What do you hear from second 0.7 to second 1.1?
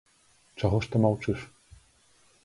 ж ты